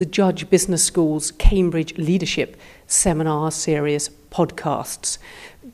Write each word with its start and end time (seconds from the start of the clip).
the 0.00 0.06
Judge 0.06 0.48
Business 0.48 0.82
School's 0.82 1.30
Cambridge 1.32 1.98
Leadership 1.98 2.58
Seminar 2.86 3.50
Series 3.50 4.08
podcasts. 4.30 5.18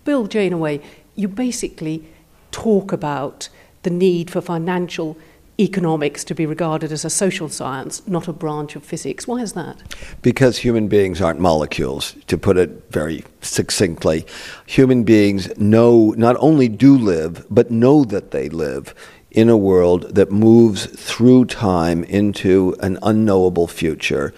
Bill 0.05 0.27
Janeway, 0.27 0.81
you 1.15 1.29
basically 1.29 2.05
talk 2.51 2.91
about 2.93 3.49
the 3.85 3.91
need 3.91 4.29
for 4.29 4.41
financial 4.41 5.17
economics 5.61 6.25
to 6.25 6.35
be 6.35 6.45
regarded 6.45 6.91
as 6.91 7.05
a 7.05 7.09
social 7.09 7.49
science, 7.49 8.05
not 8.09 8.27
a 8.27 8.33
branch 8.33 8.75
of 8.75 8.85
physics. 8.85 9.29
Why 9.29 9.43
is 9.43 9.53
that? 9.53 9.81
Because 10.23 10.59
human 10.59 10.89
beings 10.89 11.23
aren't 11.23 11.39
molecules, 11.39 12.17
to 12.27 12.37
put 12.37 12.57
it 12.57 12.83
very 12.91 13.25
succinctly. 13.43 14.27
Human 14.67 15.05
beings 15.05 15.57
know, 15.57 16.15
not 16.17 16.35
only 16.41 16.67
do 16.67 16.99
live, 16.99 17.47
but 17.49 17.71
know 17.71 18.05
that 18.05 18.33
they 18.33 18.49
live 18.49 18.93
in 19.37 19.51
a 19.51 19.57
world 19.57 20.15
that 20.15 20.33
moves 20.33 20.87
through 20.87 21.45
time 21.45 22.03
into 22.05 22.75
an 22.81 22.99
unknowable 23.03 23.67
future. 23.67 24.33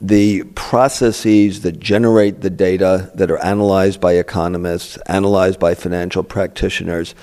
The 0.00 0.42
processes 0.54 1.62
that 1.62 1.80
generate 1.80 2.42
the 2.42 2.50
data 2.50 3.10
that 3.14 3.30
are 3.30 3.38
analyzed 3.38 4.00
by 4.00 4.12
economists, 4.12 4.98
analyzed 5.06 5.58
by 5.58 5.74
financial 5.74 6.22
practitioners, 6.22 7.14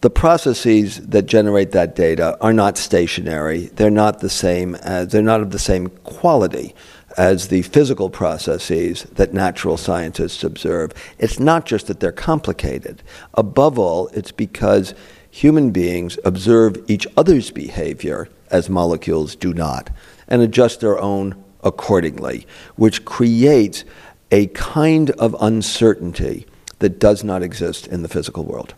the 0.00 0.10
processes 0.10 1.00
that 1.08 1.26
generate 1.26 1.72
that 1.72 1.96
data 1.96 2.38
are 2.40 2.52
not 2.52 2.78
stationary. 2.78 3.66
They're 3.66 3.90
not 3.90 4.20
the 4.20 4.30
same 4.30 4.76
as, 4.76 5.08
they're 5.08 5.22
not 5.22 5.40
of 5.40 5.50
the 5.50 5.58
same 5.58 5.88
quality 5.88 6.74
as 7.18 7.48
the 7.48 7.62
physical 7.62 8.08
processes 8.08 9.02
that 9.14 9.34
natural 9.34 9.76
scientists 9.76 10.44
observe. 10.44 10.92
It's 11.18 11.40
not 11.40 11.66
just 11.66 11.88
that 11.88 11.98
they're 11.98 12.12
complicated. 12.12 13.02
Above 13.34 13.78
all, 13.78 14.06
it's 14.08 14.30
because 14.32 14.94
human 15.30 15.70
beings 15.70 16.18
observe 16.24 16.76
each 16.88 17.06
other's 17.16 17.50
behavior 17.50 18.28
as 18.50 18.68
molecules 18.68 19.36
do 19.36 19.54
not 19.54 19.90
and 20.28 20.42
adjust 20.42 20.80
their 20.80 20.98
own 20.98 21.42
accordingly, 21.62 22.46
which 22.76 23.04
creates 23.04 23.84
a 24.30 24.46
kind 24.48 25.10
of 25.10 25.36
uncertainty 25.40 26.46
that 26.78 26.98
does 26.98 27.22
not 27.22 27.42
exist 27.42 27.86
in 27.86 28.02
the 28.02 28.08
physical 28.08 28.44
world. 28.44 28.74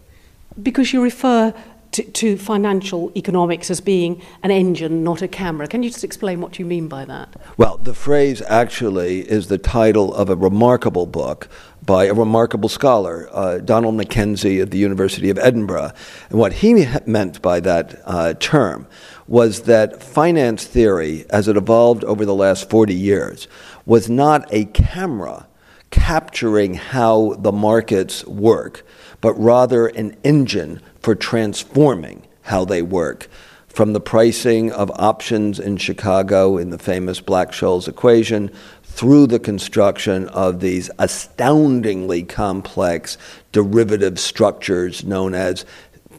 Because 0.60 0.92
you 0.92 1.02
refer 1.02 1.54
to, 1.92 2.02
to, 2.02 2.36
financial 2.36 3.12
economics 3.16 3.70
as 3.70 3.80
being 3.80 4.22
an 4.42 4.50
engine, 4.50 5.04
not 5.04 5.22
a 5.22 5.28
camera. 5.28 5.66
Can 5.66 5.82
you 5.82 5.90
just 5.90 6.04
explain 6.04 6.40
what 6.40 6.58
you 6.58 6.64
mean 6.64 6.88
by 6.88 7.04
that? 7.04 7.36
Well, 7.56 7.76
the 7.76 7.94
phrase 7.94 8.42
actually 8.42 9.20
is 9.20 9.48
the 9.48 9.58
title 9.58 10.14
of 10.14 10.30
a 10.30 10.36
remarkable 10.36 11.06
book 11.06 11.48
by 11.84 12.04
a 12.04 12.14
remarkable 12.14 12.68
scholar, 12.68 13.28
uh, 13.32 13.58
Donald 13.58 13.96
Mackenzie 13.96 14.60
of 14.60 14.70
the 14.70 14.78
University 14.78 15.30
of 15.30 15.38
Edinburgh. 15.38 15.92
And 16.30 16.38
what 16.38 16.54
he 16.54 16.86
meant 17.06 17.42
by 17.42 17.60
that 17.60 18.00
uh, 18.04 18.34
term 18.34 18.86
was 19.26 19.62
that 19.62 20.02
finance 20.02 20.64
theory, 20.64 21.26
as 21.30 21.48
it 21.48 21.56
evolved 21.56 22.04
over 22.04 22.24
the 22.24 22.34
last 22.34 22.70
40 22.70 22.94
years, 22.94 23.48
was 23.84 24.08
not 24.08 24.46
a 24.52 24.66
camera 24.66 25.46
capturing 25.90 26.74
how 26.74 27.34
the 27.38 27.52
markets 27.52 28.24
work, 28.26 28.84
but 29.20 29.34
rather 29.34 29.86
an 29.88 30.16
engine 30.24 30.80
for 31.02 31.14
transforming 31.14 32.26
how 32.42 32.64
they 32.64 32.82
work. 32.82 33.28
From 33.68 33.94
the 33.94 34.00
pricing 34.00 34.70
of 34.70 34.90
options 34.96 35.58
in 35.58 35.78
Chicago 35.78 36.58
in 36.58 36.70
the 36.70 36.78
famous 36.78 37.20
Black 37.20 37.52
Scholes 37.52 37.88
equation 37.88 38.50
through 38.82 39.26
the 39.26 39.38
construction 39.38 40.28
of 40.28 40.60
these 40.60 40.90
astoundingly 40.98 42.22
complex 42.22 43.16
derivative 43.50 44.20
structures 44.20 45.04
known 45.04 45.34
as 45.34 45.64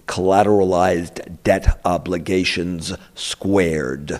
collateralized 0.08 1.44
debt 1.44 1.80
obligations 1.86 2.94
squared. 3.14 4.20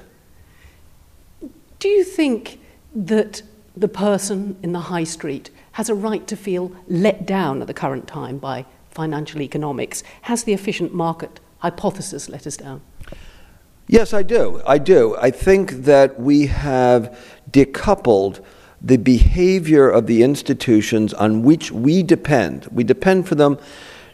Do 1.80 1.88
you 1.90 2.04
think 2.04 2.60
that 2.96 3.42
the 3.76 3.88
person 3.88 4.56
in 4.62 4.72
the 4.72 4.80
high 4.80 5.04
street 5.04 5.50
has 5.74 5.90
a 5.90 5.96
right 5.96 6.26
to 6.28 6.38
feel 6.38 6.72
let 6.88 7.26
down 7.26 7.62
at 7.62 7.68
the 7.68 7.74
current 7.74 8.08
time 8.08 8.38
by 8.38 8.66
financial 8.94 9.42
economics? 9.42 10.04
Has 10.24 10.44
the 10.44 10.54
efficient 10.54 10.94
market 10.94 11.40
hypothesis 11.60 12.30
let 12.30 12.46
us 12.48 12.58
down? 12.58 12.82
Yes, 13.88 14.14
I 14.14 14.24
do. 14.24 14.62
I 14.66 14.78
do. 14.78 15.16
I 15.18 15.32
think 15.32 15.72
that 15.84 16.20
we 16.20 16.48
have 16.48 17.18
decoupled 17.52 18.44
the 18.82 18.98
behavior 18.98 19.90
of 19.90 20.08
the 20.08 20.24
institutions 20.24 21.14
on 21.14 21.44
which 21.44 21.72
we 21.72 22.04
depend. 22.04 22.68
We 22.72 22.84
depend 22.84 23.28
for 23.28 23.36
them 23.36 23.58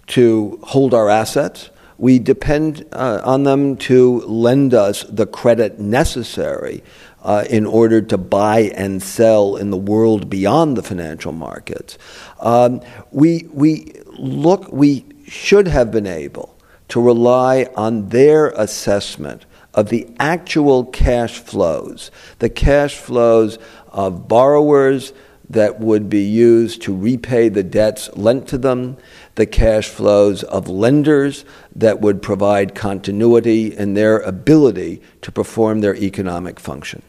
to 0.08 0.60
hold 0.64 0.94
our 0.94 1.10
assets. 1.10 1.70
We 1.98 2.18
depend 2.20 2.86
uh, 2.92 3.22
on 3.24 3.44
them 3.44 3.78
to 3.78 4.22
lend 4.22 4.74
us 4.74 5.04
the 5.04 5.26
credit 5.26 5.80
necessary 5.80 6.84
uh, 7.22 7.46
in 7.50 7.66
order 7.66 8.02
to 8.02 8.18
buy 8.18 8.72
and 8.76 9.04
sell 9.04 9.56
in 9.56 9.70
the 9.70 9.78
world 9.78 10.30
beyond 10.30 10.78
the 10.78 10.84
financial 10.84 11.34
markets. 11.34 11.98
Um, 12.40 12.82
we, 13.12 13.50
we 13.52 13.94
look, 14.20 14.72
we 14.72 15.06
should 15.28 15.68
have 15.68 15.92
been 15.92 16.08
able 16.08 16.56
to 16.90 17.02
rely 17.02 17.68
on 17.76 18.10
their 18.10 18.48
assessment 18.50 19.46
of 19.74 19.90
the 19.90 20.08
actual 20.20 20.86
cash 20.86 21.40
flows, 21.40 22.12
the 22.40 22.50
cash 22.50 22.96
flows 22.96 23.60
of 23.90 24.28
borrowers 24.28 25.14
that 25.50 25.80
would 25.80 26.10
be 26.10 26.24
used 26.24 26.82
to 26.84 26.96
repay 26.96 27.50
the 27.50 27.64
debts 27.64 28.10
lent 28.16 28.48
to 28.48 28.58
them, 28.58 28.98
the 29.36 29.46
cash 29.46 29.88
flows 29.88 30.44
of 30.44 30.68
lenders 30.68 31.44
that 31.76 32.02
would 32.02 32.22
provide 32.22 32.76
continuity 32.76 33.76
in 33.76 33.94
their 33.94 34.20
ability 34.20 35.02
to 35.22 35.32
perform 35.32 35.82
their 35.82 35.96
economic 35.96 36.60
function. 36.60 37.02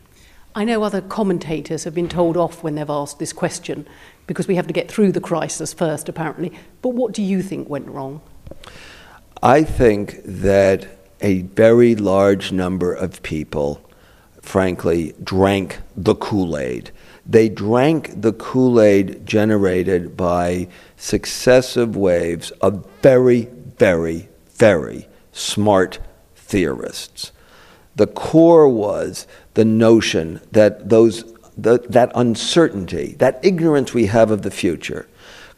I 0.55 0.65
know 0.65 0.83
other 0.83 1.01
commentators 1.01 1.85
have 1.85 1.95
been 1.95 2.09
told 2.09 2.37
off 2.37 2.63
when 2.65 2.75
they've 2.75 2.91
asked 2.91 3.21
this 3.21 3.33
question 3.33 3.87
because 4.27 4.49
we 4.49 4.57
have 4.57 4.67
to 4.67 4.73
get 4.73 4.91
through 4.91 5.13
the 5.13 5.21
crisis 5.21 5.73
first, 5.73 6.09
apparently. 6.09 6.53
But 6.83 6.91
what 6.91 7.13
do 7.13 7.23
you 7.23 7.41
think 7.41 7.69
went 7.69 7.89
wrong? 7.89 8.21
I 9.43 9.63
think 9.63 10.21
that 10.25 10.89
a 11.21 11.43
very 11.43 11.95
large 11.95 12.51
number 12.51 12.93
of 12.93 13.23
people, 13.23 13.81
frankly, 14.43 15.15
drank 15.23 15.79
the 15.97 16.17
Kool 16.17 16.59
Aid. 16.59 16.91
They 17.25 17.49
drank 17.49 18.21
the 18.21 18.33
Kool 18.33 18.81
Aid 18.81 19.25
generated 19.25 20.17
by 20.17 20.67
successive 20.97 21.95
waves 21.95 22.51
of 22.61 22.85
very, 23.03 23.43
very, 23.79 24.29
very 24.55 25.07
smart 25.33 26.01
theorists. 26.35 27.31
The 27.95 28.09
core 28.09 28.69
was 28.69 29.27
the 29.61 29.65
notion 29.67 30.41
that 30.53 30.89
those, 30.89 31.23
the, 31.59 31.77
that 31.91 32.11
uncertainty, 32.15 33.15
that 33.19 33.39
ignorance 33.43 33.93
we 33.93 34.07
have 34.07 34.31
of 34.31 34.41
the 34.41 34.51
future, 34.51 35.07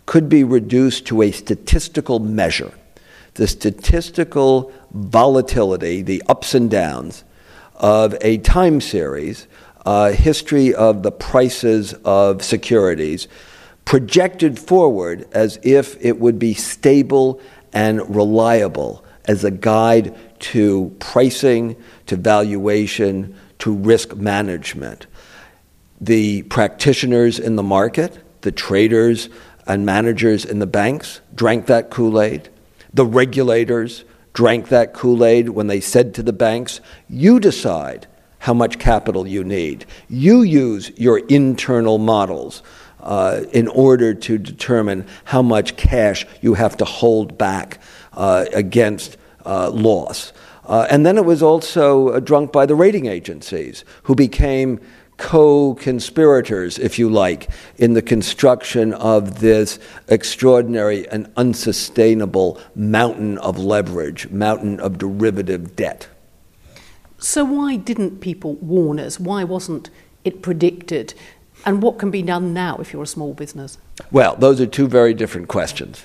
could 0.06 0.28
be 0.28 0.42
reduced 0.42 1.06
to 1.06 1.22
a 1.22 1.30
statistical 1.30 2.18
measure. 2.18 2.72
The 3.34 3.46
statistical 3.46 4.72
volatility, 4.90 6.02
the 6.02 6.20
ups 6.28 6.52
and 6.52 6.68
downs 6.68 7.22
of 7.76 8.16
a 8.22 8.38
time 8.38 8.80
series, 8.80 9.46
uh, 9.86 10.10
history 10.10 10.74
of 10.74 11.04
the 11.04 11.12
prices 11.12 11.94
of 12.04 12.42
securities, 12.42 13.28
projected 13.84 14.58
forward 14.58 15.28
as 15.30 15.60
if 15.62 15.96
it 16.04 16.18
would 16.18 16.40
be 16.40 16.54
stable 16.54 17.40
and 17.72 18.12
reliable 18.12 19.04
as 19.26 19.44
a 19.44 19.52
guide 19.52 20.12
to 20.40 20.92
pricing, 20.98 21.76
to 22.06 22.16
valuation, 22.16 23.36
to 23.62 23.72
risk 23.72 24.16
management. 24.16 25.06
The 26.00 26.42
practitioners 26.42 27.38
in 27.38 27.54
the 27.54 27.62
market, 27.62 28.18
the 28.40 28.50
traders 28.50 29.28
and 29.68 29.86
managers 29.86 30.44
in 30.44 30.58
the 30.58 30.66
banks 30.66 31.20
drank 31.32 31.66
that 31.66 31.88
Kool 31.88 32.20
Aid. 32.20 32.48
The 32.92 33.06
regulators 33.06 34.04
drank 34.32 34.68
that 34.70 34.94
Kool 34.94 35.24
Aid 35.24 35.50
when 35.50 35.68
they 35.68 35.80
said 35.80 36.12
to 36.14 36.24
the 36.24 36.32
banks, 36.32 36.80
You 37.08 37.38
decide 37.38 38.08
how 38.40 38.52
much 38.52 38.80
capital 38.80 39.28
you 39.28 39.44
need. 39.44 39.86
You 40.08 40.42
use 40.42 40.90
your 40.96 41.18
internal 41.18 41.98
models. 41.98 42.62
Uh, 42.98 43.42
in 43.52 43.66
order 43.66 44.14
to 44.14 44.38
determine 44.38 45.04
how 45.24 45.42
much 45.42 45.76
cash 45.76 46.24
you 46.40 46.54
have 46.54 46.76
to 46.76 46.84
hold 46.84 47.36
back 47.36 47.80
uh, 48.12 48.44
against 48.54 49.16
uh, 49.44 49.68
loss. 49.70 50.32
Uh, 50.64 50.86
and 50.90 51.04
then 51.04 51.18
it 51.18 51.24
was 51.24 51.42
also 51.42 52.10
uh, 52.10 52.20
drunk 52.20 52.52
by 52.52 52.66
the 52.66 52.74
rating 52.74 53.06
agencies, 53.06 53.84
who 54.04 54.14
became 54.14 54.80
co 55.16 55.74
conspirators, 55.74 56.78
if 56.78 56.98
you 56.98 57.08
like, 57.08 57.48
in 57.76 57.94
the 57.94 58.02
construction 58.02 58.92
of 58.94 59.40
this 59.40 59.78
extraordinary 60.08 61.08
and 61.08 61.30
unsustainable 61.36 62.60
mountain 62.74 63.38
of 63.38 63.58
leverage, 63.58 64.28
mountain 64.30 64.80
of 64.80 64.98
derivative 64.98 65.76
debt. 65.76 66.08
So, 67.18 67.44
why 67.44 67.76
didn't 67.76 68.20
people 68.20 68.54
warn 68.54 68.98
us? 68.98 69.20
Why 69.20 69.44
wasn't 69.44 69.90
it 70.24 70.42
predicted? 70.42 71.14
And 71.64 71.80
what 71.80 71.98
can 71.98 72.10
be 72.10 72.22
done 72.22 72.52
now 72.52 72.78
if 72.78 72.92
you're 72.92 73.04
a 73.04 73.06
small 73.06 73.34
business? 73.34 73.78
Well, 74.10 74.34
those 74.34 74.60
are 74.60 74.66
two 74.66 74.88
very 74.88 75.14
different 75.14 75.46
questions. 75.46 76.04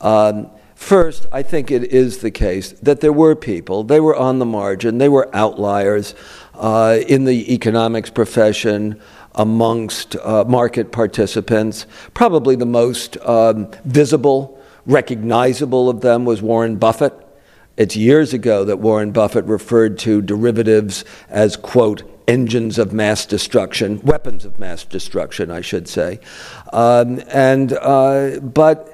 Um, 0.00 0.48
First, 0.74 1.26
I 1.32 1.42
think 1.42 1.70
it 1.70 1.84
is 1.84 2.18
the 2.18 2.30
case 2.30 2.72
that 2.82 3.00
there 3.00 3.12
were 3.12 3.34
people, 3.34 3.84
they 3.84 4.00
were 4.00 4.16
on 4.16 4.38
the 4.38 4.44
margin, 4.46 4.98
they 4.98 5.08
were 5.08 5.34
outliers. 5.34 6.14
uh, 6.54 7.00
in 7.08 7.24
the 7.24 7.52
economics 7.52 8.10
profession, 8.10 9.00
amongst 9.34 10.14
uh, 10.16 10.44
market 10.44 10.92
participants. 10.92 11.86
Probably 12.14 12.54
the 12.54 12.66
most 12.66 13.16
um, 13.26 13.68
visible, 13.84 14.60
recognizable 14.86 15.88
of 15.88 16.02
them 16.02 16.24
was 16.24 16.40
Warren 16.40 16.76
Buffett. 16.76 17.12
It's 17.76 17.96
years 17.96 18.32
ago 18.32 18.64
that 18.64 18.78
Warren 18.78 19.10
Buffett 19.10 19.44
referred 19.46 19.98
to 20.00 20.22
derivatives 20.22 21.04
as, 21.28 21.56
quote, 21.56 22.04
engines 22.28 22.78
of 22.78 22.92
mass 22.92 23.26
destruction, 23.26 24.00
weapons 24.02 24.44
of 24.44 24.60
mass 24.60 24.84
destruction, 24.84 25.50
I 25.50 25.60
should 25.60 25.88
say. 25.88 26.20
Um, 26.72 27.20
and, 27.28 27.72
uh, 27.72 28.38
but 28.38 28.93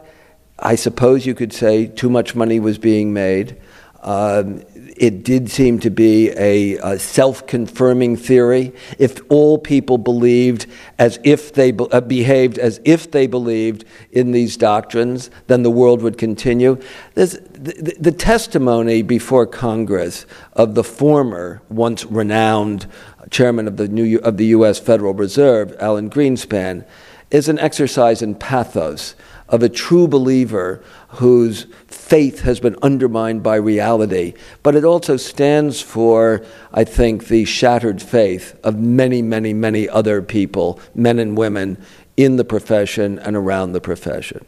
I 0.60 0.74
suppose 0.74 1.24
you 1.26 1.34
could 1.34 1.52
say 1.52 1.86
too 1.86 2.10
much 2.10 2.34
money 2.34 2.60
was 2.60 2.78
being 2.78 3.12
made. 3.12 3.56
Um, 4.02 4.62
it 4.96 5.24
did 5.24 5.50
seem 5.50 5.78
to 5.80 5.90
be 5.90 6.30
a, 6.30 6.76
a 6.76 6.98
self 6.98 7.46
confirming 7.46 8.16
theory. 8.16 8.72
If 8.98 9.20
all 9.30 9.58
people 9.58 9.98
believed 9.98 10.66
as 10.98 11.18
if 11.22 11.52
they 11.52 11.70
be, 11.70 11.86
uh, 11.90 12.00
behaved 12.00 12.58
as 12.58 12.80
if 12.84 13.10
they 13.10 13.26
believed 13.26 13.84
in 14.10 14.32
these 14.32 14.56
doctrines, 14.56 15.30
then 15.48 15.62
the 15.62 15.70
world 15.70 16.00
would 16.02 16.16
continue. 16.16 16.78
The, 17.14 17.96
the, 17.98 18.12
testimony 18.12 19.02
before 19.02 19.46
Congress 19.46 20.24
of 20.54 20.74
the 20.74 20.84
former, 20.84 21.60
once 21.68 22.04
renowned 22.06 22.86
chairman 23.30 23.68
of 23.68 23.76
the, 23.76 23.88
New, 23.88 24.18
of 24.20 24.38
the 24.38 24.46
U.S. 24.46 24.78
Federal 24.78 25.12
Reserve, 25.12 25.74
Alan 25.78 26.08
Greenspan, 26.10 26.86
is 27.30 27.48
an 27.48 27.58
exercise 27.58 28.22
in 28.22 28.34
pathos 28.34 29.14
of 29.50 29.62
a 29.62 29.68
true 29.68 30.08
believer 30.08 30.82
whose 31.08 31.66
faith 31.88 32.40
has 32.40 32.60
been 32.60 32.76
undermined 32.82 33.42
by 33.42 33.56
reality, 33.56 34.32
but 34.62 34.74
it 34.74 34.84
also 34.84 35.16
stands 35.16 35.82
for, 35.82 36.44
I 36.72 36.84
think, 36.84 37.26
the 37.26 37.44
shattered 37.44 38.00
faith 38.00 38.58
of 38.64 38.78
many, 38.78 39.20
many, 39.22 39.52
many 39.52 39.88
other 39.88 40.22
people, 40.22 40.80
men 40.94 41.18
and 41.18 41.36
women, 41.36 41.76
in 42.16 42.36
the 42.36 42.44
profession 42.44 43.18
and 43.18 43.36
around 43.36 43.72
the 43.72 43.80
profession. 43.80 44.44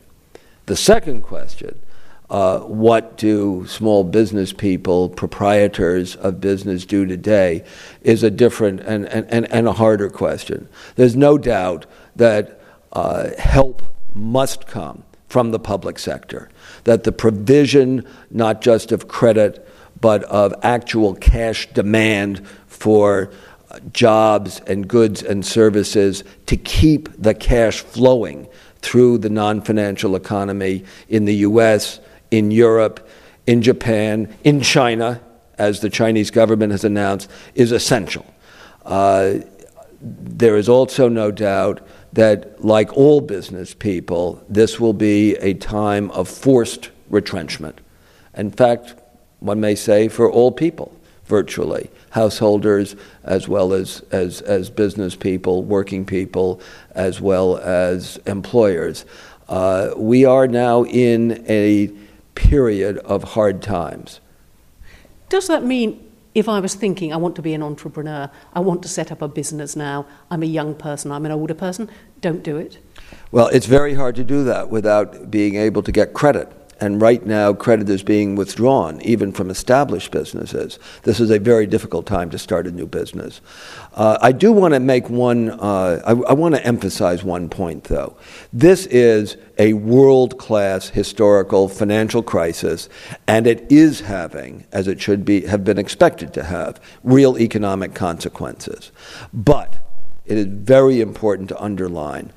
The 0.66 0.76
second 0.76 1.22
question 1.22 1.78
uh, 2.32 2.60
what 2.60 3.18
do 3.18 3.66
small 3.66 4.04
business 4.04 4.54
people, 4.54 5.10
proprietors 5.10 6.16
of 6.16 6.40
business, 6.40 6.86
do 6.86 7.04
today 7.04 7.62
is 8.00 8.22
a 8.22 8.30
different 8.30 8.80
and, 8.80 9.04
and, 9.06 9.52
and 9.52 9.68
a 9.68 9.72
harder 9.74 10.08
question. 10.08 10.66
There's 10.96 11.14
no 11.14 11.36
doubt 11.36 11.84
that 12.16 12.58
uh, 12.92 13.32
help 13.38 13.82
must 14.14 14.66
come 14.66 15.02
from 15.28 15.50
the 15.50 15.58
public 15.58 15.98
sector, 15.98 16.50
that 16.84 17.04
the 17.04 17.12
provision 17.12 18.06
not 18.30 18.60
just 18.60 18.92
of 18.92 19.08
credit, 19.08 19.66
but 20.00 20.22
of 20.24 20.52
actual 20.62 21.14
cash 21.14 21.66
demand 21.72 22.46
for 22.66 23.30
uh, 23.70 23.78
jobs 23.92 24.60
and 24.66 24.88
goods 24.88 25.22
and 25.22 25.46
services 25.46 26.22
to 26.46 26.56
keep 26.56 27.08
the 27.16 27.32
cash 27.32 27.80
flowing 27.80 28.46
through 28.82 29.16
the 29.18 29.30
non 29.30 29.60
financial 29.62 30.16
economy 30.16 30.84
in 31.08 31.24
the 31.24 31.36
US, 31.36 32.00
in 32.30 32.50
Europe, 32.50 33.08
in 33.46 33.62
Japan, 33.62 34.34
in 34.44 34.60
China, 34.60 35.20
as 35.56 35.80
the 35.80 35.90
Chinese 35.90 36.30
government 36.30 36.72
has 36.72 36.84
announced, 36.84 37.30
is 37.54 37.72
essential. 37.72 38.26
Uh, 38.84 39.34
there 40.00 40.56
is 40.56 40.68
also 40.68 41.08
no 41.08 41.30
doubt 41.30 41.80
that, 42.12 42.64
like 42.64 42.96
all 42.96 43.20
business 43.20 43.74
people, 43.74 44.44
this 44.48 44.78
will 44.78 44.92
be 44.92 45.34
a 45.36 45.54
time 45.54 46.10
of 46.10 46.28
forced 46.28 46.90
retrenchment. 47.08 47.80
In 48.36 48.50
fact, 48.50 48.94
one 49.40 49.60
may 49.60 49.74
say 49.74 50.08
for 50.08 50.30
all 50.30 50.52
people, 50.52 50.94
virtually, 51.24 51.90
householders 52.10 52.94
as 53.24 53.48
well 53.48 53.72
as, 53.72 54.00
as, 54.10 54.42
as 54.42 54.70
business 54.70 55.16
people, 55.16 55.62
working 55.62 56.04
people, 56.04 56.60
as 56.94 57.20
well 57.20 57.56
as 57.58 58.18
employers. 58.26 59.04
Uh, 59.48 59.90
we 59.96 60.24
are 60.24 60.46
now 60.46 60.84
in 60.84 61.44
a 61.48 61.90
period 62.34 62.98
of 62.98 63.22
hard 63.22 63.62
times. 63.62 64.20
Does 65.28 65.46
that 65.48 65.64
mean 65.64 66.11
if 66.34 66.48
I 66.48 66.60
was 66.60 66.74
thinking, 66.74 67.12
I 67.12 67.16
want 67.16 67.36
to 67.36 67.42
be 67.42 67.54
an 67.54 67.62
entrepreneur, 67.62 68.30
I 68.52 68.60
want 68.60 68.82
to 68.82 68.88
set 68.88 69.12
up 69.12 69.20
a 69.22 69.28
business 69.28 69.76
now, 69.76 70.06
I'm 70.30 70.42
a 70.42 70.46
young 70.46 70.74
person, 70.74 71.12
I'm 71.12 71.26
an 71.26 71.32
older 71.32 71.54
person, 71.54 71.90
don't 72.20 72.42
do 72.42 72.56
it? 72.56 72.78
Well, 73.30 73.48
it's 73.48 73.66
very 73.66 73.94
hard 73.94 74.16
to 74.16 74.24
do 74.24 74.44
that 74.44 74.70
without 74.70 75.30
being 75.30 75.56
able 75.56 75.82
to 75.82 75.92
get 75.92 76.14
credit. 76.14 76.50
And 76.80 77.00
right 77.00 77.24
now, 77.24 77.52
credit 77.52 77.88
is 77.88 78.02
being 78.02 78.34
withdrawn, 78.34 79.00
even 79.02 79.30
from 79.30 79.50
established 79.50 80.10
businesses. 80.10 80.80
This 81.04 81.20
is 81.20 81.30
a 81.30 81.38
very 81.38 81.66
difficult 81.66 82.06
time 82.06 82.28
to 82.30 82.38
start 82.38 82.66
a 82.66 82.72
new 82.72 82.86
business. 82.86 83.40
Uh, 83.94 84.18
I 84.20 84.32
do 84.32 84.50
want 84.50 84.74
to 84.74 84.80
make 84.80 85.08
one, 85.08 85.50
uh, 85.50 86.02
I, 86.04 86.10
I 86.10 86.32
want 86.32 86.56
to 86.56 86.66
emphasize 86.66 87.22
one 87.22 87.48
point, 87.48 87.84
though. 87.84 88.16
This 88.52 88.86
is 88.86 89.36
a 89.58 89.74
world 89.74 90.38
class 90.38 90.88
historical 90.88 91.68
financial 91.68 92.22
crisis, 92.22 92.88
and 93.28 93.46
it 93.46 93.70
is 93.70 94.00
having, 94.00 94.66
as 94.72 94.88
it 94.88 95.00
should 95.00 95.24
be, 95.24 95.42
have 95.42 95.64
been 95.64 95.78
expected 95.78 96.34
to 96.34 96.42
have, 96.42 96.80
real 97.04 97.38
economic 97.38 97.94
consequences. 97.94 98.90
But 99.32 99.76
it 100.26 100.36
is 100.36 100.46
very 100.46 101.00
important 101.00 101.48
to 101.50 101.62
underline, 101.62 102.32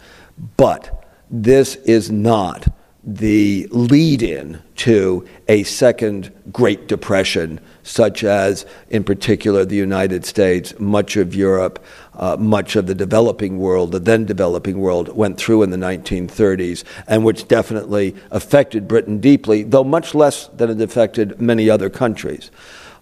but 0.58 1.04
this 1.32 1.76
is 1.78 2.12
not 2.12 2.68
the 3.06 3.68
lead 3.70 4.24
in 4.24 4.62
to 4.78 5.28
a 5.48 5.64
second 5.64 6.32
Great 6.52 6.88
Depression, 6.88 7.60
such 7.84 8.24
as, 8.24 8.66
in 8.90 9.04
particular, 9.04 9.64
the 9.64 9.76
United 9.76 10.26
States, 10.26 10.74
much 10.80 11.16
of 11.16 11.36
Europe, 11.36 11.84
uh, 12.16 12.36
much 12.40 12.76
of 12.76 12.88
the 12.88 12.96
developing 12.96 13.60
world, 13.60 13.92
the 13.92 14.00
then 14.00 14.26
developing 14.26 14.80
world, 14.80 15.16
went 15.16 15.38
through 15.38 15.62
in 15.62 15.70
the 15.70 15.78
1930s, 15.78 16.84
and 17.08 17.24
which 17.24 17.48
definitely 17.48 18.16
affected 18.32 18.88
Britain 18.88 19.20
deeply, 19.20 19.62
though 19.62 19.84
much 19.84 20.16
less 20.16 20.48
than 20.48 20.72
it 20.72 20.82
affected 20.82 21.40
many 21.40 21.70
other 21.70 21.90
countries. 21.92 22.50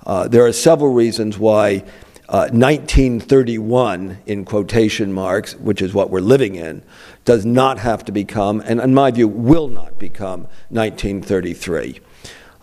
Uh, 0.05 0.27
there 0.27 0.45
are 0.45 0.51
several 0.51 0.91
reasons 0.93 1.39
why 1.39 1.81
1931, 2.33 4.09
uh, 4.09 4.15
in 4.25 4.43
quotation 4.43 5.13
marks, 5.13 5.55
which 5.55 5.81
is 5.81 5.93
what 5.93 6.09
we're 6.09 6.19
living 6.19 6.55
in, 6.55 6.81
does 7.25 7.45
not 7.45 7.77
have 7.77 8.03
to 8.05 8.11
become, 8.11 8.61
and 8.65 8.79
in 8.79 8.93
my 8.93 9.11
view, 9.11 9.27
will 9.27 9.67
not 9.67 9.99
become 9.99 10.41
1933. 10.69 11.99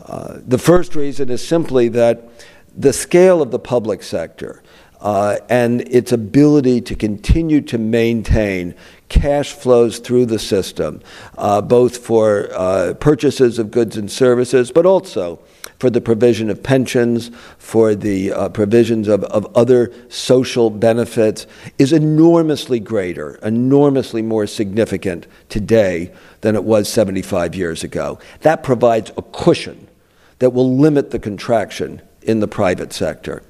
Uh, 0.05 0.39
the 0.45 0.59
first 0.59 0.97
reason 0.97 1.31
is 1.31 1.47
simply 1.47 1.89
that 1.89 2.29
the 2.77 2.93
scale 2.93 3.41
of 3.41 3.51
the 3.51 3.59
public 3.59 4.03
sector 4.03 4.63
uh, 5.01 5.39
and 5.49 5.83
its 5.83 6.13
ability 6.13 6.81
to 6.81 6.95
continue 6.95 7.61
to 7.61 7.79
maintain 7.79 8.75
cash 9.09 9.53
flows 9.53 9.99
through 9.99 10.27
the 10.27 10.39
system, 10.39 11.01
uh, 11.39 11.61
both 11.61 11.99
for 11.99 12.49
uh, 12.53 12.95
purchases 12.95 13.59
of 13.59 13.71
goods 13.71 13.97
and 13.97 14.11
services, 14.11 14.71
but 14.71 14.85
also 14.85 15.39
for 15.81 15.89
the 15.89 16.01
provision 16.01 16.51
of 16.51 16.63
pensions, 16.63 17.31
for 17.57 17.95
the 17.95 18.33
uh, 18.33 18.49
provisions 18.51 19.09
of, 19.09 19.25
of 19.25 19.51
other 19.57 19.91
social 20.11 20.69
benefits, 20.69 21.47
is 21.79 21.93
enormously 21.93 22.79
greater, 22.79 23.37
enormously 23.37 24.21
more 24.21 24.47
significant 24.47 25.27
today 25.49 26.13
than 26.43 26.55
it 26.55 26.65
was 26.65 26.87
75 26.89 27.55
years 27.55 27.83
ago. 27.83 28.19
That 28.43 28.63
provides 28.63 29.11
a 29.17 29.23
cushion 29.23 29.89
that 30.39 30.51
will 30.51 30.77
limit 30.77 31.11
the 31.11 31.19
contraction 31.19 32.03
in 32.23 32.41
the 32.41 32.49
private 32.49 32.93
sector. 32.93 33.43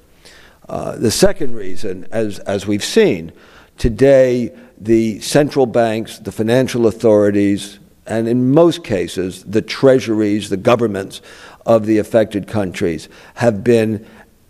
Uh, 0.69 0.95
the 0.95 1.11
second 1.11 1.53
reason, 1.53 2.07
as, 2.11 2.39
as 2.39 2.65
we've 2.65 2.83
seen, 2.83 3.33
today 3.77 4.57
the 4.79 5.19
central 5.19 5.65
banks, 5.65 6.17
the 6.19 6.31
financial 6.31 6.87
authorities, 6.87 7.79
and 8.07 8.27
in 8.27 8.51
most 8.51 8.83
cases, 8.83 9.43
the 9.43 9.61
treasuries, 9.61 10.49
the 10.49 10.57
governments 10.57 11.21
of 11.65 11.85
the 11.85 11.97
affected 11.97 12.47
countries 12.47 13.07
have 13.35 13.63
been 13.63 14.05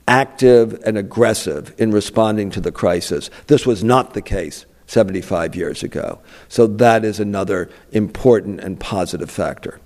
active 0.08 0.82
and 0.86 0.98
aggressive 0.98 1.74
in 1.78 1.92
responding 1.92 2.50
to 2.52 2.62
the 2.62 2.72
crisis. 2.72 3.30
This 3.48 3.66
was 3.66 3.84
not 3.84 4.14
the 4.14 4.22
case 4.22 4.66
75 4.88 5.56
years 5.56 5.84
ago. 5.84 6.20
So 6.50 6.68
that 6.68 7.06
is 7.06 7.20
another 7.20 7.70
important 7.92 8.60
and 8.60 8.80
positive 8.80 9.32
factor. 9.32 9.80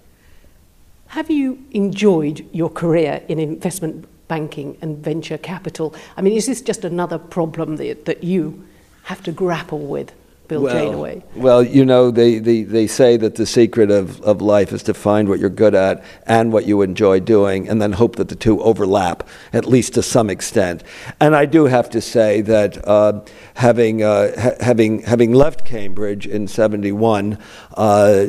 Have 1.08 1.30
you 1.30 1.64
enjoyed 1.72 2.46
your 2.52 2.70
career 2.70 3.22
in 3.28 3.40
investment 3.40 4.08
banking 4.28 4.78
and 4.82 4.98
venture 4.98 5.38
capital? 5.38 5.94
I 6.18 6.22
mean, 6.22 6.34
is 6.34 6.48
this 6.48 6.62
just 6.62 6.84
another 6.84 7.20
problem 7.20 7.76
that, 7.78 8.06
that 8.06 8.24
you 8.24 8.66
have 9.04 9.22
to 9.24 9.32
grapple 9.32 9.80
with? 9.80 10.12
Bill 10.48 10.62
well, 10.62 10.74
Janeway? 10.74 11.24
Well, 11.36 11.64
you 11.64 11.86
know, 11.86 12.12
they, 12.12 12.40
they, 12.40 12.64
they 12.64 12.88
say 12.88 13.18
that 13.18 13.36
the 13.36 13.46
secret 13.46 13.90
of, 13.90 14.22
of 14.22 14.42
life 14.42 14.72
is 14.72 14.84
to 14.84 14.94
find 14.94 15.28
what 15.28 15.40
you're 15.40 15.50
good 15.50 15.74
at 15.74 16.04
and 16.28 16.54
what 16.54 16.66
you 16.66 16.82
enjoy 16.82 17.20
doing, 17.20 17.68
and 17.68 17.82
then 17.82 17.94
hope 17.94 18.18
that 18.18 18.30
the 18.30 18.36
two 18.36 18.62
overlap, 18.62 19.28
at 19.54 19.66
least 19.66 19.96
to 19.96 20.04
some 20.04 20.30
extent. 20.30 20.84
And 21.20 21.36
I 21.36 21.46
do 21.46 21.66
have 21.66 21.90
to 21.92 22.02
say 22.02 22.42
that 22.42 22.88
uh, 22.88 23.22
having, 23.56 24.04
uh, 24.04 24.40
ha- 24.40 24.64
having, 24.64 25.02
having 25.02 25.34
left 25.34 25.66
Cambridge 25.66 26.28
in 26.28 26.48
71, 26.48 27.40
uh, 27.76 28.28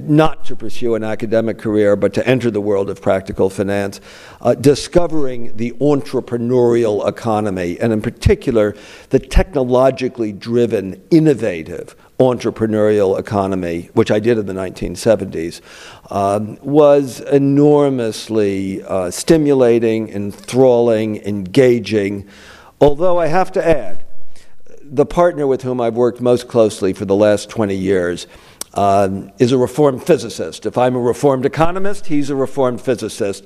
not 0.00 0.44
to 0.44 0.56
pursue 0.56 0.94
an 0.94 1.04
academic 1.04 1.58
career, 1.58 1.96
but 1.96 2.12
to 2.14 2.26
enter 2.26 2.50
the 2.50 2.60
world 2.60 2.90
of 2.90 3.00
practical 3.00 3.48
finance, 3.48 4.00
uh, 4.40 4.54
discovering 4.54 5.56
the 5.56 5.72
entrepreneurial 5.72 7.06
economy, 7.08 7.78
and 7.80 7.92
in 7.92 8.02
particular, 8.02 8.74
the 9.10 9.18
technologically 9.18 10.32
driven, 10.32 11.02
innovative 11.16 11.94
entrepreneurial 12.18 13.18
economy, 13.18 13.90
which 13.94 14.10
I 14.10 14.18
did 14.18 14.38
in 14.38 14.46
the 14.46 14.52
1970s, 14.52 15.60
um, 16.10 16.58
was 16.62 17.20
enormously 17.20 18.82
uh, 18.82 19.10
stimulating, 19.10 20.08
enthralling, 20.10 21.16
engaging. 21.18 22.28
Although 22.80 23.18
I 23.18 23.26
have 23.26 23.52
to 23.52 23.66
add, 23.66 24.04
the 24.82 25.06
partner 25.06 25.46
with 25.46 25.62
whom 25.62 25.80
I've 25.80 25.94
worked 25.94 26.20
most 26.20 26.46
closely 26.46 26.92
for 26.92 27.04
the 27.04 27.16
last 27.16 27.48
20 27.50 27.74
years 27.74 28.26
um, 28.74 29.30
is 29.38 29.52
a 29.52 29.58
reformed 29.58 30.04
physicist. 30.04 30.66
If 30.66 30.76
I'm 30.76 30.96
a 30.96 31.00
reformed 31.00 31.46
economist, 31.46 32.06
he's 32.06 32.30
a 32.30 32.36
reformed 32.36 32.80
physicist. 32.80 33.44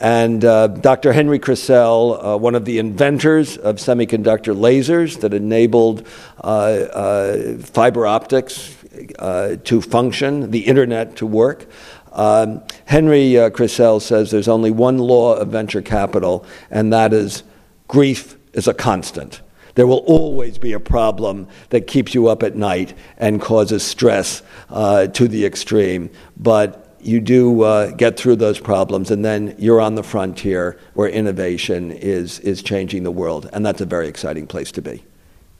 And 0.00 0.44
uh, 0.44 0.68
Dr. 0.68 1.12
Henry 1.12 1.38
Kressel, 1.38 2.34
uh, 2.34 2.38
one 2.38 2.54
of 2.54 2.64
the 2.64 2.78
inventors 2.78 3.56
of 3.56 3.76
semiconductor 3.76 4.54
lasers 4.54 5.20
that 5.20 5.32
enabled 5.32 6.06
uh, 6.44 6.46
uh 6.46 7.58
fiber 7.58 8.06
optics 8.06 8.76
uh, 9.18 9.56
to 9.64 9.80
function, 9.80 10.50
the 10.50 10.66
internet 10.66 11.16
to 11.16 11.26
work. 11.26 11.66
Um, 12.12 12.62
Henry 12.86 13.38
uh, 13.38 13.50
Kressel 13.50 14.00
says 14.00 14.30
there's 14.30 14.48
only 14.48 14.70
one 14.70 14.98
law 14.98 15.34
of 15.34 15.48
venture 15.48 15.82
capital, 15.82 16.46
and 16.70 16.92
that 16.92 17.12
is 17.12 17.42
grief 17.88 18.36
is 18.52 18.66
a 18.66 18.74
constant. 18.74 19.40
There 19.76 19.86
will 19.86 20.04
always 20.06 20.58
be 20.58 20.72
a 20.72 20.80
problem 20.80 21.46
that 21.68 21.86
keeps 21.86 22.14
you 22.14 22.28
up 22.28 22.42
at 22.42 22.56
night 22.56 22.94
and 23.18 23.40
causes 23.40 23.82
stress 23.82 24.42
uh, 24.70 25.06
to 25.08 25.28
the 25.28 25.46
extreme. 25.46 26.10
But 26.36 26.96
you 27.00 27.20
do 27.20 27.62
uh, 27.62 27.90
get 27.92 28.16
through 28.16 28.36
those 28.36 28.58
problems, 28.58 29.10
and 29.10 29.24
then 29.24 29.54
you're 29.58 29.80
on 29.80 29.94
the 29.94 30.02
frontier 30.02 30.78
where 30.94 31.08
innovation 31.08 31.92
is, 31.92 32.40
is 32.40 32.62
changing 32.62 33.04
the 33.04 33.12
world. 33.12 33.48
And 33.52 33.64
that's 33.64 33.80
a 33.82 33.86
very 33.86 34.08
exciting 34.08 34.46
place 34.46 34.72
to 34.72 34.82
be. 34.82 35.04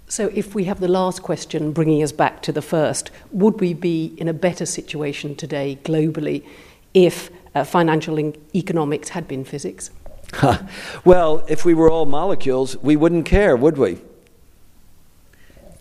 So, 0.08 0.30
if 0.34 0.54
we 0.54 0.64
have 0.64 0.80
the 0.80 0.88
last 0.88 1.22
question 1.22 1.72
bringing 1.72 2.02
us 2.02 2.12
back 2.12 2.40
to 2.42 2.52
the 2.52 2.62
first, 2.62 3.10
would 3.32 3.60
we 3.60 3.74
be 3.74 4.14
in 4.16 4.28
a 4.28 4.32
better 4.32 4.64
situation 4.64 5.34
today 5.34 5.78
globally 5.84 6.44
if 6.94 7.28
uh, 7.54 7.64
financial 7.64 8.18
economics 8.54 9.10
had 9.10 9.28
been 9.28 9.44
physics? 9.44 9.90
well, 11.04 11.44
if 11.48 11.64
we 11.64 11.74
were 11.74 11.90
all 11.90 12.06
molecules, 12.06 12.76
we 12.78 12.96
wouldn't 12.96 13.26
care, 13.26 13.56
would 13.56 13.78
we? 13.78 13.98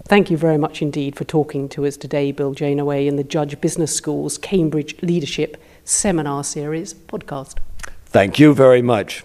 Thank 0.07 0.29
you 0.29 0.38
very 0.38 0.59
much 0.59 0.83
indeed 0.83 1.15
for 1.15 1.24
talking 1.24 1.67
to 1.69 1.83
us 1.83 1.97
today, 1.97 2.31
Bill 2.31 2.53
Janeway, 2.53 3.07
in 3.07 3.15
the 3.15 3.24
Judge 3.24 3.59
Business 3.59 3.95
School's 3.95 4.38
Cambridge 4.38 4.95
Leadership 5.01 5.57
Seminar 5.83 6.43
Series 6.43 6.93
podcast. 6.93 7.57
Thank 8.05 8.38
you 8.38 8.53
very 8.53 8.83
much. 8.83 9.24